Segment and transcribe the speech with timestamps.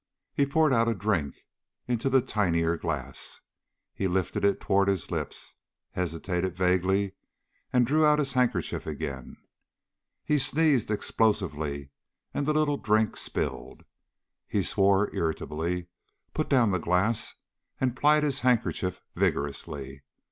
[0.33, 1.35] He poured out a drink
[1.87, 3.41] into the tinier glass.
[3.93, 5.53] He lifted it toward his lips,
[5.91, 7.13] hesitated vaguely,
[7.71, 9.37] and drew out his handkerchief again.
[10.25, 11.91] He sneezed explosively,
[12.33, 13.83] and the drink spilled.
[14.47, 15.85] He swore irritably,
[16.33, 17.35] put down the glass,
[17.79, 20.01] and plied his handkerchief vigorously.